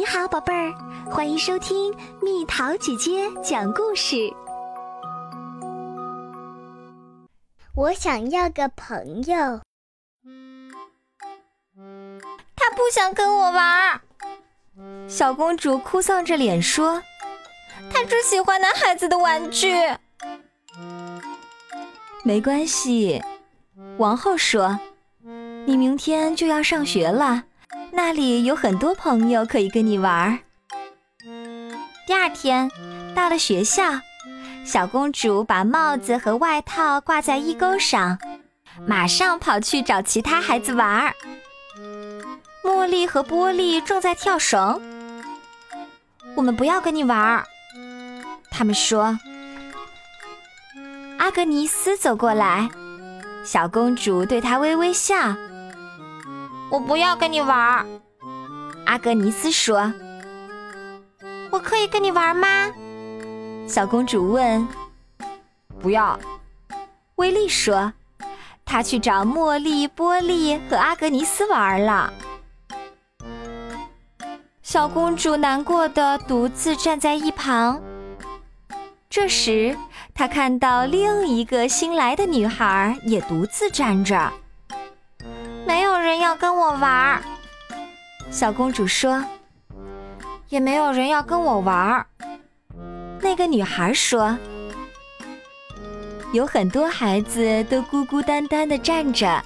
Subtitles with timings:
[0.00, 0.72] 你好，宝贝儿，
[1.10, 4.32] 欢迎收听蜜桃姐姐讲故事。
[7.74, 9.60] 我想要个朋友，
[12.56, 14.00] 他不想跟我玩。
[15.06, 17.02] 小公主哭丧着脸说
[17.92, 19.74] ：“他只喜欢男孩子的玩具。”
[22.24, 23.22] 没关系，
[23.98, 24.80] 王后说
[25.68, 27.44] ：“你明天就要上学了。”
[28.02, 30.38] 那里有很多朋友可以跟你玩。
[32.06, 32.70] 第二天，
[33.14, 34.00] 到了学校，
[34.64, 38.18] 小公主把帽子和外套挂在衣钩上，
[38.86, 41.12] 马上跑去找其他孩子玩。
[42.64, 44.80] 茉莉和波利正在跳绳，
[46.34, 47.44] 我们不要跟你玩。
[48.50, 49.18] 他们说。
[51.18, 52.70] 阿格尼斯走过来，
[53.44, 55.36] 小公主对他微微笑。
[56.70, 57.84] 我不要跟你玩，
[58.86, 59.92] 阿格尼斯说。
[61.50, 62.70] 我可以跟你玩吗？
[63.66, 64.66] 小公主问。
[65.80, 66.18] 不要，
[67.16, 67.92] 威利说。
[68.64, 72.12] 他去找茉莉、波利和阿格尼斯玩了。
[74.62, 77.82] 小公主难过的独自站在一旁。
[79.08, 79.76] 这时，
[80.14, 84.32] 她看到另一个新来的女孩也独自站着。
[86.10, 87.22] 人要跟我玩儿，
[88.32, 89.24] 小公主说。
[90.48, 92.06] 也没有人要跟我玩儿，
[93.20, 94.36] 那个女孩说。
[96.32, 99.40] 有很多孩子都孤孤单单的站着，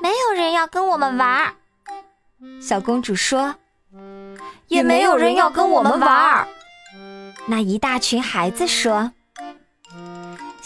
[0.00, 1.54] 没有人要跟我们玩儿，
[2.58, 3.54] 小公主说。
[4.68, 6.48] 也没有人要跟我们玩儿，
[7.44, 9.12] 那一大群孩子说。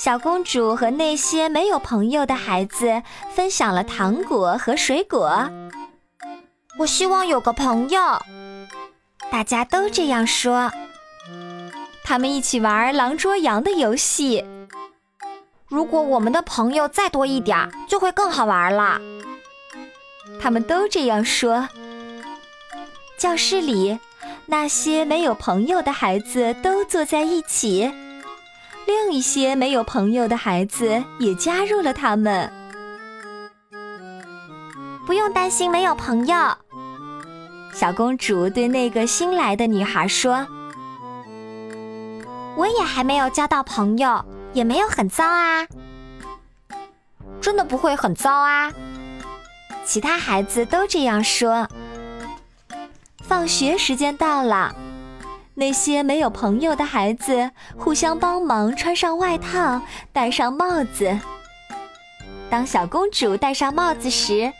[0.02, 3.02] 小公主和那些没有朋友的孩子
[3.34, 5.50] 分享了糖果和水果。
[6.78, 8.00] 我希望有个朋友，
[9.30, 10.72] 大家都这样说。
[12.02, 14.42] 他们一起玩狼捉羊的游戏。
[15.68, 18.98] 如果我们的朋友再多一点，就会更好玩了。
[20.40, 21.68] 他们都这样说。
[23.18, 23.98] 教室里，
[24.46, 27.92] 那些没有朋友的孩子都坐在一起。
[28.86, 32.52] 另一些没有朋友的孩子也加入了他们。
[35.06, 36.36] 不用担心没有朋友，
[37.72, 40.46] 小公主对那个新来的女孩说
[42.56, 45.66] ：“我也还没有交到朋友，也没有很糟啊。
[47.40, 48.72] 真的不会很糟啊。”
[49.84, 51.68] 其他孩子都这样说。
[53.22, 54.74] 放学时间到了。
[55.60, 61.20] 那些没有朋友的孩子互相帮忙，穿上外套，戴上帽子。
[62.48, 64.50] 当小公主戴上帽子时，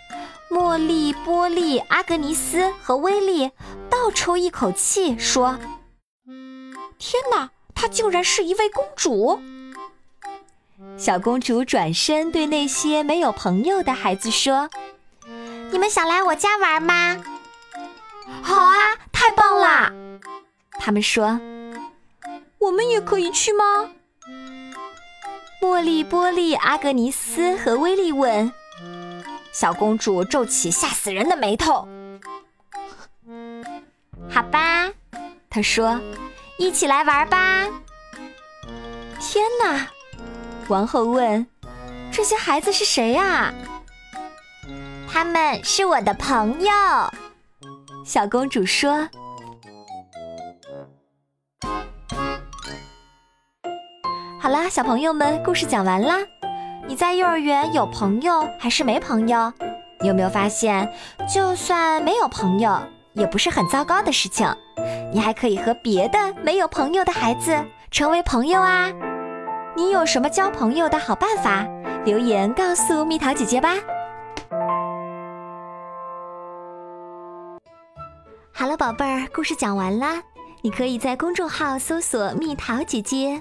[0.50, 3.50] 茉莉、波利、阿格尼斯和威利
[3.88, 5.58] 倒抽一口气，说
[7.00, 9.40] ：“天哪，她竟然是一位公主！”
[10.98, 14.68] 小公主转身对那些没有朋友的孩子说
[15.72, 17.16] ：“你们想来我家玩吗
[18.44, 18.76] ？”“好啊，
[19.10, 19.90] 太棒啦！”
[20.80, 21.38] 他们说
[22.58, 23.90] ：“我们也可以去吗？”
[25.60, 28.50] 茉莉、波利、阿格尼斯和威利问。
[29.52, 31.86] 小公主皱起吓死人的眉头。
[34.30, 34.90] “好吧，”
[35.50, 36.00] 她说
[36.58, 37.68] ，“一起来玩吧。”
[39.20, 39.86] 天哪！
[40.68, 41.46] 王后问
[42.10, 43.52] ：“这些孩子是谁呀
[45.12, 46.72] ？”“他们是我的朋友。”
[48.06, 49.10] 小公主说。
[54.50, 56.16] 好啦，小朋友们，故事讲完啦。
[56.88, 59.52] 你在幼儿园有朋友还是没朋友？
[60.00, 60.92] 你有没有发现，
[61.32, 62.76] 就算没有朋友，
[63.12, 64.52] 也不是很糟糕的事情。
[65.12, 67.56] 你还可以和别的没有朋友的孩子
[67.92, 68.90] 成为朋友啊。
[69.76, 71.64] 你有什么交朋友的好办法？
[72.04, 73.76] 留言告诉蜜桃姐姐吧。
[78.50, 80.20] 好了，宝贝儿，故事讲完啦。
[80.62, 83.40] 你可以在公众号搜索“蜜桃姐姐”。